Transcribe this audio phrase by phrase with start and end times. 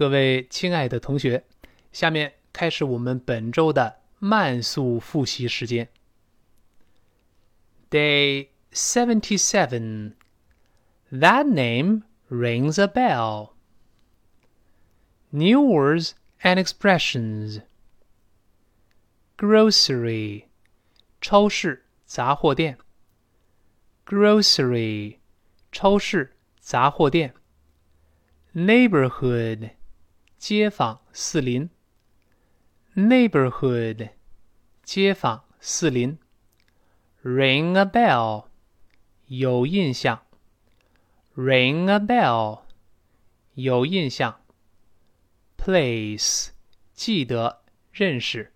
[0.00, 1.44] 各位亲爱的同学，
[1.92, 5.88] 下面开始我们本周的慢速复习时间。
[7.88, 10.12] Day seventy-seven.
[11.10, 13.50] That name rings a bell.
[15.30, 16.12] New words
[16.42, 17.62] and expressions.
[19.38, 20.44] Grocery.
[21.20, 22.78] 超市、杂货店。
[24.04, 25.18] Grocery.
[25.72, 27.34] 超市、杂货店。
[28.54, 29.70] Neighborhood.
[30.41, 31.69] 街坊、四邻。
[32.95, 34.09] Neighborhood.
[34.81, 36.17] 街坊、四邻。
[37.21, 38.47] Ring a bell.
[39.27, 40.25] 有印象。
[41.35, 42.63] Ring a bell.
[43.53, 44.41] 有印象。
[45.57, 46.47] Place.
[46.95, 48.51] 记得、认识。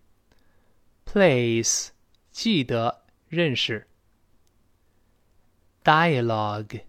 [1.05, 1.89] Place.
[2.31, 3.87] 记得、认识。
[5.83, 6.81] Dialogue.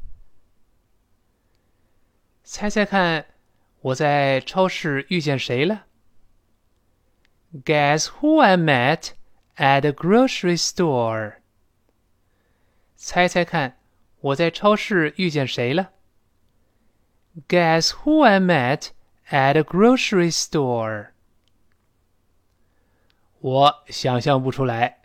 [2.42, 3.35] 猜猜看，
[3.85, 5.85] 我在超市遇见谁了？
[7.65, 9.13] Guess who I met
[9.57, 11.37] at the grocery store?
[12.95, 13.77] 猜猜看，
[14.19, 15.91] 我在超市遇见谁了？
[17.47, 18.89] Guess who I met
[19.29, 21.07] at a grocery store?
[23.39, 25.01] 我想象不出来。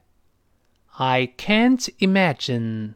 [0.98, 2.94] I can't imagine.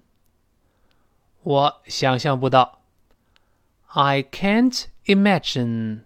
[1.42, 2.82] 我想象不到。
[3.86, 6.00] I can't imagine.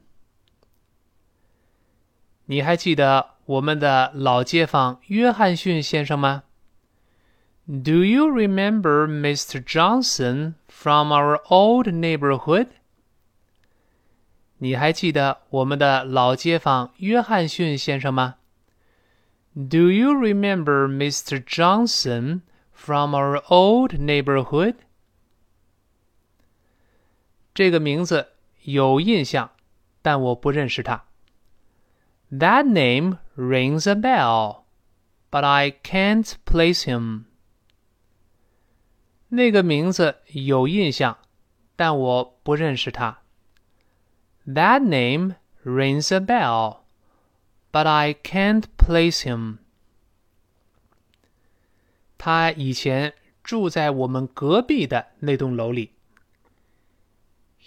[2.47, 6.43] 你还记得我们的老街坊约翰逊先生吗？
[7.67, 9.63] Do you remember Mr.
[9.65, 12.69] Johnson from our old neighborhood?
[14.59, 18.37] 你还记得我们的老街坊约翰逊先生吗？
[19.55, 21.43] Do you remember Mr.
[21.43, 22.43] Johnson
[22.73, 24.75] from our old neighborhood?
[27.55, 28.29] 这个名字
[28.72, 29.52] 有印象，
[30.02, 31.06] 但我不认识他。
[32.32, 34.64] That name rings a bell,
[35.32, 37.24] but I can't place him.
[39.30, 41.18] 那个名字有印象，
[41.76, 43.22] 但我不认识他。
[44.46, 46.82] That name rings a bell,
[47.72, 49.58] but I can't place him.
[52.18, 53.14] 他以前
[53.44, 55.94] 住在我们隔壁的那栋楼里。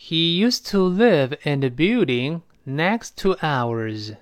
[0.02, 4.18] He used to live in the building next to ours.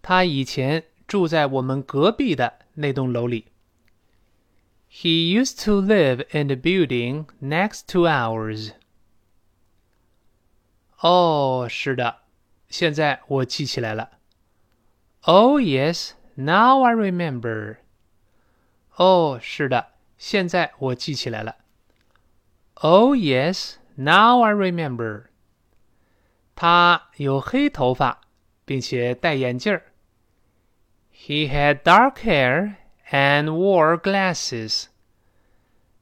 [0.00, 3.46] 他以前住在我们隔壁的那栋楼里。
[4.90, 8.72] He used to live in the building next to ours.
[11.00, 12.18] 哦，是的，
[12.68, 14.18] 现在我记起来了。
[15.22, 17.78] Oh yes, now I remember.
[18.96, 21.56] 哦，是的，现在我记起来了。
[22.74, 25.26] Oh yes, now I remember.
[26.54, 28.20] 他有黑头发，
[28.64, 29.92] 并且戴眼镜儿。
[31.12, 32.76] He had dark hair
[33.10, 34.86] and wore glasses.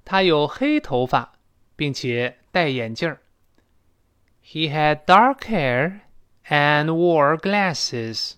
[0.04, 1.38] 他有黑头发，
[1.76, 3.20] 并且戴眼镜儿。
[4.42, 6.00] He had dark hair
[6.48, 8.34] and wore glasses.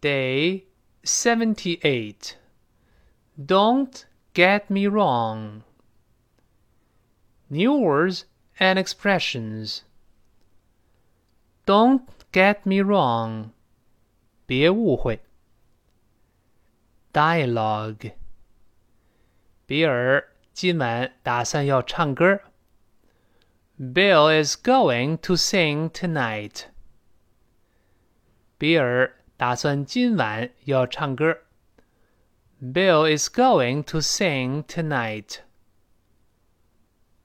[0.00, 0.64] Day
[1.02, 2.36] 78.
[3.36, 5.62] Don't get me wrong.
[7.52, 8.24] New words
[8.58, 9.82] and expressions.
[11.66, 13.50] Don't get me wrong.
[14.46, 15.20] 别误会。
[17.12, 18.12] Dialogue.
[19.66, 22.40] 比尔今晚打算要唱歌。
[23.78, 26.64] Bill is going to sing tonight.
[28.56, 31.42] 比尔打算今晚要唱歌。
[32.60, 35.42] Bill is going to sing tonight.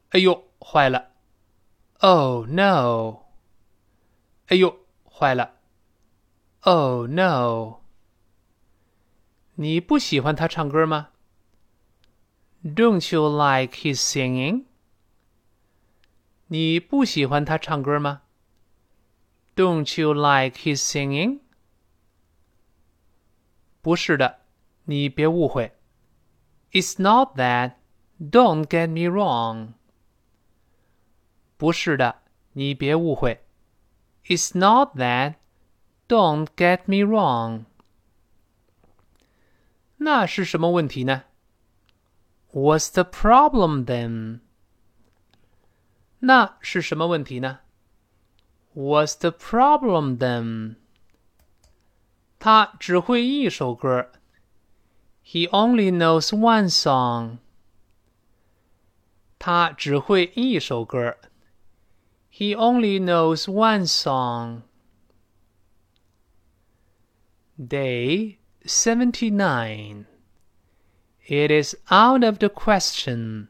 [0.09, 1.11] 哎呦，坏了！
[1.99, 3.25] Oh no！
[4.47, 4.79] 哎呦，
[5.09, 5.55] 坏了！
[6.61, 7.81] Oh no！
[9.55, 11.09] 你不喜欢他唱歌吗？
[12.63, 14.65] Don't you like his singing？
[16.47, 18.21] 你不喜欢他唱歌吗？
[19.55, 21.39] Don't you like his singing？
[23.81, 24.39] 不是的，
[24.85, 25.73] 你别误会。
[26.71, 27.73] It's not that.
[28.19, 29.73] Don't get me wrong.
[31.57, 32.21] 不是的，
[32.53, 33.43] 你别误会。
[34.25, 35.35] It's not that.
[36.07, 37.65] Don't get me wrong.
[39.97, 41.23] 那是什么问题呢？
[42.51, 44.41] What's the problem then?
[46.19, 47.59] 那是什么问题呢？
[48.75, 50.75] What's the problem then?
[52.39, 54.11] 他只会一首歌。
[55.25, 57.37] He only knows one song.
[59.39, 61.17] 他只会一首歌。
[62.37, 64.63] He only knows one song.
[67.57, 70.05] Day 79.
[71.27, 73.47] It is out of the question.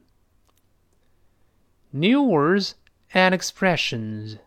[1.92, 2.75] New words
[3.14, 4.38] and expressions.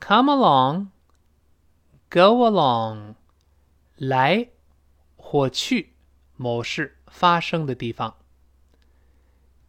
[0.00, 0.92] Come along,
[2.10, 3.16] go along.
[3.96, 4.48] 来
[5.16, 5.94] 或去
[6.36, 8.16] 某事发生的地方。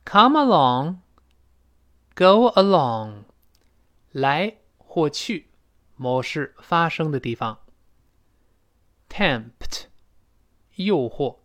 [0.06, 0.98] Come along,
[2.20, 3.24] go along.
[4.12, 5.50] 来或去
[5.96, 7.60] 某事发生的地方。
[9.10, 9.86] Tempt.
[10.76, 11.38] 诱惑，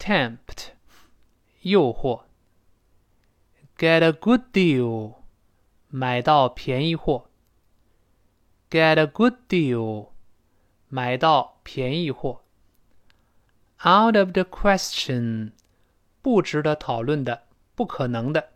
[0.00, 0.70] tempt，
[1.62, 2.24] 诱惑。
[3.78, 5.18] Get a good deal，
[5.86, 7.30] 买到便宜货。
[8.68, 10.08] Get a good deal，
[10.88, 12.42] 买到便宜货。
[13.84, 15.52] Out of the question，
[16.20, 17.46] 不值得讨论的，
[17.76, 18.54] 不可能的。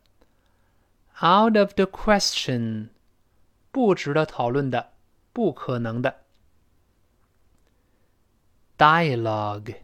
[1.20, 2.88] Out of the question，
[3.70, 4.92] 不值得讨论的，
[5.32, 6.22] 不可能的。
[8.76, 9.76] Dialogue。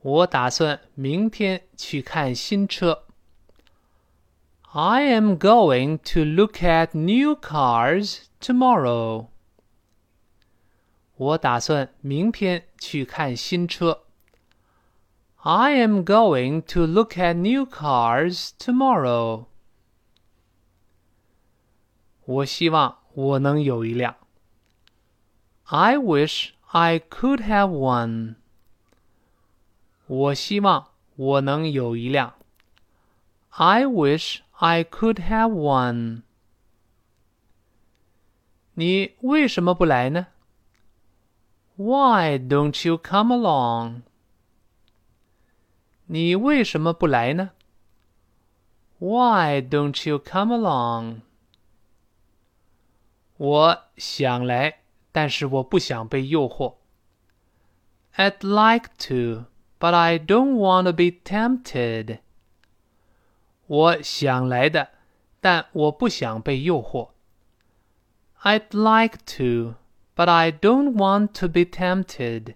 [0.00, 3.04] 我打算明天去看新车。
[4.72, 9.28] I am going to look at new cars tomorrow.
[11.16, 14.04] 我打算明天去看新车。
[15.46, 19.46] I am going to look at new cars tomorrow.
[22.24, 24.16] 我希望我能有一辆。
[25.64, 28.36] I wish I could have one.
[30.06, 32.34] 我希望我能有一辆。
[33.50, 36.22] I wish I could have one.
[38.74, 40.28] 你为什么不来呢？
[41.76, 44.02] Why don't you come along?
[46.06, 47.50] 你为什么不来呢？
[48.98, 51.20] Why don't you come along?
[53.36, 54.82] 我想来。
[55.14, 56.76] 但是我不想被诱惑。
[58.16, 59.44] I'd like to,
[59.78, 62.20] but I don't want to be tempted.
[63.66, 64.88] 我想来的，
[65.42, 67.10] 但我不想被诱惑。
[68.40, 69.74] I'd like to,
[70.16, 72.54] but I don't want to be tempted.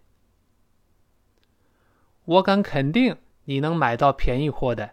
[2.25, 3.19] 我敢肯定
[3.51, 4.91] 你能买到便宜货的。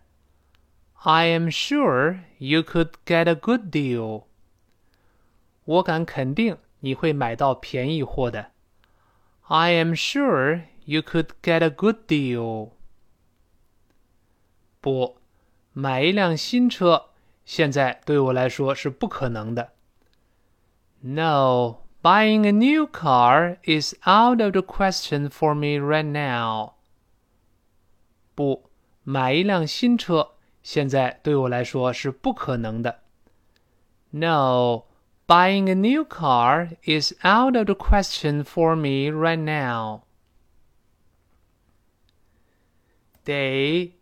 [1.05, 4.23] I am sure you could get a good deal.
[5.65, 8.51] 我敢肯定你会买到便宜货的。
[9.47, 12.71] I am sure you could get a good deal。
[14.79, 15.17] 不，
[15.73, 17.09] 买一辆新车
[17.45, 19.73] 现在对我来说是不可能的。
[21.01, 26.75] No, buying a new car is out of the question for me right now。
[28.37, 28.69] 不，
[29.03, 30.31] 买一辆新车
[30.61, 33.03] 现在对我来说是不可能的。
[34.11, 34.85] No.
[35.25, 40.03] Buying a new car is out of the question for me right now.
[43.23, 43.93] Day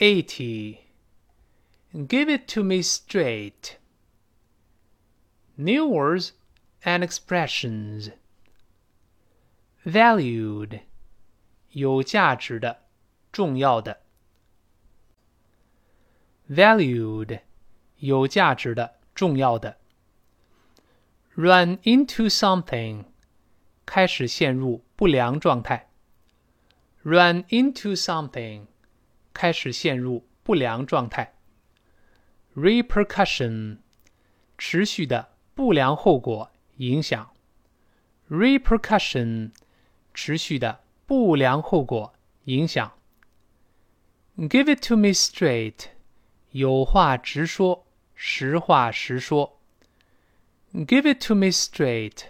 [0.00, 0.80] 80.
[1.94, 3.78] Give it to me straight.
[5.56, 6.32] New words
[6.82, 8.10] and expressions.
[9.84, 10.80] Valued.
[11.70, 12.82] 有价值的，
[13.32, 14.00] 重要的。
[16.48, 17.40] Valued.
[17.98, 19.78] 有价值的，重要的。
[21.34, 23.06] run into something，
[23.86, 25.88] 开始陷入不良状态。
[27.02, 28.66] run into something，
[29.32, 31.34] 开始陷入不良状态。
[32.54, 33.78] repercussion，
[34.58, 37.30] 持续的不良后果影响。
[38.30, 39.52] repercussion，
[40.12, 42.14] 持续的不良后果
[42.44, 42.92] 影响。
[44.49, 45.89] Give it to me straight，
[46.49, 49.59] 有话直说，实话实说。
[50.73, 52.23] Give it to me straight，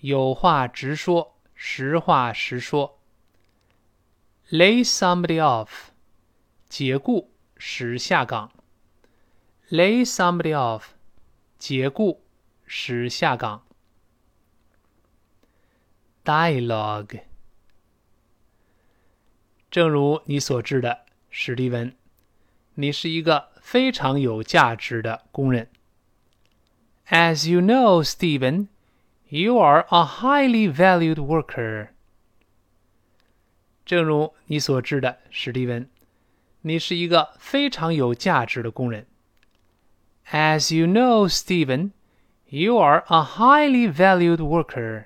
[0.00, 2.98] 有话直说，实话实说。
[4.48, 5.90] Lay somebody off，
[6.70, 8.50] 解雇，使下岗。
[9.68, 10.84] Lay somebody off，
[11.58, 12.22] 解雇，
[12.66, 13.66] 使下岗。
[16.24, 17.24] Dialogue，
[19.70, 21.94] 正如你所知的，史蒂文，
[22.74, 25.68] 你是一个非常有价值的工人。
[27.08, 28.68] As you know, Stephen,
[29.28, 31.88] you are a highly valued worker.
[33.84, 35.88] 正如你所知的，史蒂文，
[36.62, 39.06] 你是一个非常有价值的工人。
[40.30, 41.92] As you know, Stephen,
[42.48, 45.04] you are a highly valued worker.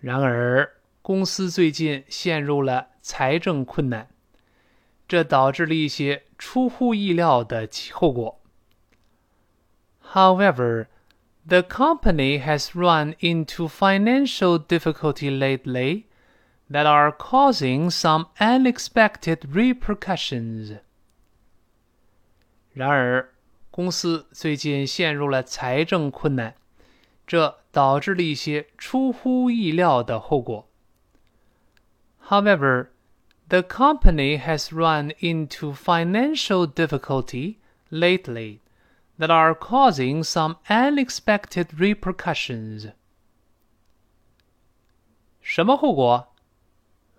[0.00, 4.07] 然而，公司最近陷入了财政困难，
[5.07, 8.39] 这导致了一些出乎意料的后果。
[10.13, 10.87] However,
[11.47, 16.05] the company has run into financial difficulty lately
[16.69, 20.79] that are causing some unexpected repercussions.
[22.73, 23.33] 然而，
[23.71, 26.55] 公司最近陷入了财政困难，
[27.25, 30.67] 这导致了一些出乎意料的后果。
[32.27, 32.87] However,
[33.49, 37.57] the company has run into financial difficulty
[37.89, 38.61] lately
[39.17, 42.93] that are causing some unexpected repercussions.
[45.41, 46.35] 什么后果？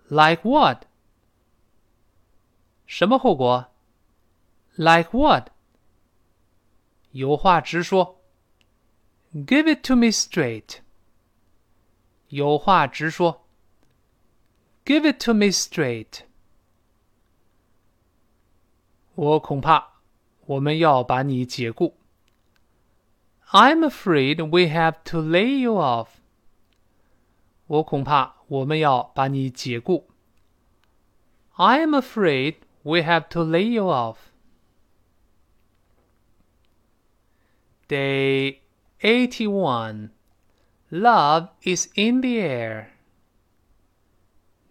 [0.07, 0.85] Like what?
[2.85, 3.67] 什么后果？
[4.75, 5.49] Like what?
[7.11, 8.21] 有话直说。
[9.33, 10.79] Give it to me straight.
[12.29, 13.44] 有话直说。
[14.85, 16.21] Give it to me straight.
[19.15, 20.01] 我恐怕
[20.45, 21.97] 我们要把你解雇。
[23.51, 26.07] I'm afraid we have to lay you off.
[27.67, 30.07] 我恐怕我们要把你解雇。
[31.55, 34.31] I'm afraid we have to lay you off.
[37.87, 38.61] Day
[39.01, 40.11] 81
[40.89, 42.87] Love is in the air.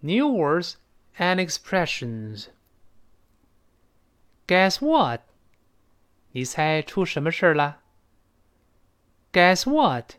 [0.05, 0.77] New words
[1.19, 2.49] and expressions.
[4.47, 5.23] Guess what?
[6.33, 7.81] 你猜出什么事儿了？
[9.33, 10.15] Guess what?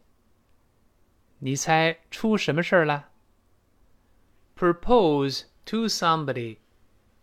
[1.40, 3.10] 你猜出什么事儿了？
[4.58, 6.58] Propose to somebody，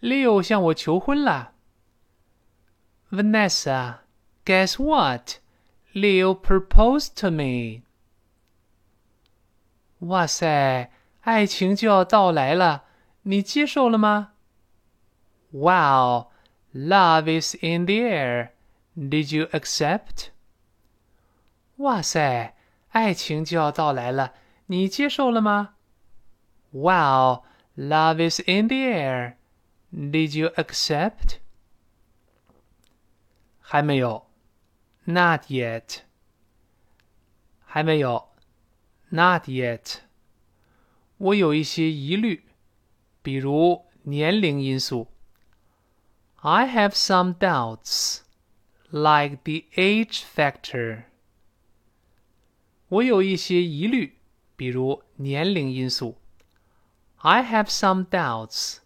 [0.00, 1.22] Leo 向我求婚
[3.10, 3.22] 了。
[3.22, 7.82] Vanessa，guess what？Leo proposed to me。
[9.98, 12.84] 哇塞，爱情就要到来了，
[13.22, 14.32] 你接受了吗？
[15.50, 18.48] Wow，love is in the air.
[18.96, 20.28] Did you accept？
[21.76, 22.54] 哇塞，
[22.88, 24.32] 爱情就要到来了，
[24.66, 25.74] 你接受了吗？
[26.70, 27.44] Wow,
[27.76, 29.34] love is in the air.
[29.92, 31.38] Did you accept?
[33.66, 34.26] 还没有，
[35.04, 36.00] Not yet.
[37.64, 38.28] 还没有，
[39.08, 39.96] Not yet.
[41.18, 42.44] 我有一些疑虑，
[43.22, 45.08] 比如年龄因素。
[46.36, 48.22] I have some doubts,
[48.90, 51.04] like the age factor.
[52.88, 54.18] 我有一些疑虑，
[54.56, 56.18] 比如年龄因素。
[57.18, 58.78] I have some doubts,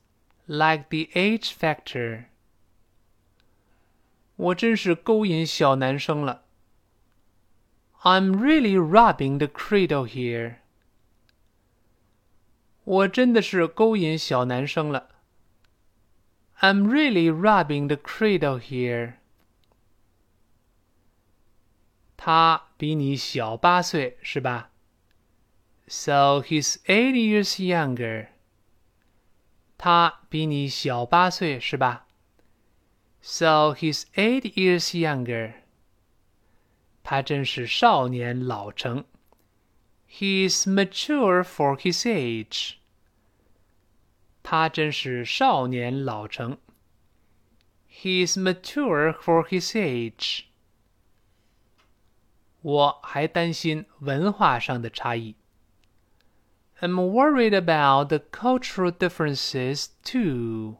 [0.44, 2.26] like the age factor.
[4.40, 6.44] 我真是勾引小男生了。
[8.02, 10.56] I'm really robbing the cradle here.
[12.84, 15.08] 我真的是勾引小男生了。
[16.60, 19.14] I'm really robbing the cradle here.
[22.16, 24.70] 他比你小八岁，是吧？
[25.88, 28.28] so he's eight years younger.
[29.76, 32.06] 他比你小八岁，是吧
[33.20, 35.54] ？So he's eight years younger.
[37.02, 39.04] 他真是少年老成。
[40.08, 42.74] He is mature for his age.
[44.42, 46.58] 他真是少年老成。
[47.88, 50.44] He is mature for his age.
[52.62, 55.36] 我还担心文化上的差异。
[56.80, 60.78] I'm worried about the cultural differences too.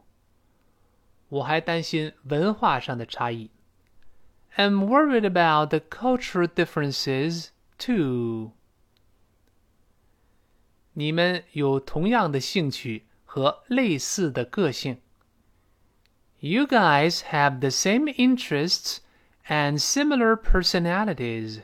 [1.31, 3.49] 我还担心文化上的差异。
[4.55, 8.53] I'm worried about the cultural differences too.
[10.93, 14.99] 你们有同样的兴趣和类似的个性。
[16.39, 18.97] You guys have the same interests
[19.47, 21.61] and similar personalities.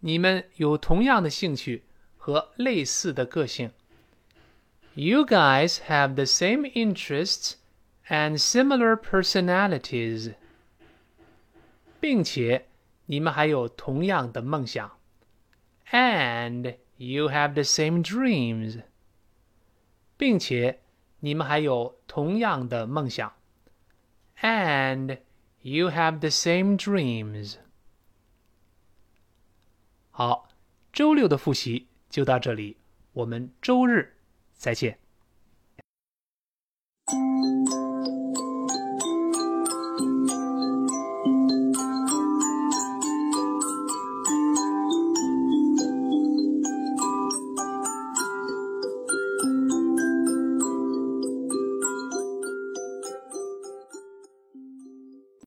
[0.00, 1.84] 你们有同样的兴趣
[2.16, 3.72] 和类似的个性。
[4.94, 7.54] You guys have the same interests
[8.08, 10.34] and similar personalities.
[12.00, 12.68] 并且
[13.06, 14.98] 你们还有同样的梦想。
[15.90, 18.82] And you have the same dreams.
[20.16, 20.80] 并且
[21.20, 23.34] 你们还有同样的梦想。
[24.40, 25.18] And
[25.62, 27.56] you have the same dreams.
[30.10, 30.48] 好，
[30.92, 32.76] 周六的复习就到这里，
[33.12, 34.16] 我们周日
[34.54, 34.98] 再见。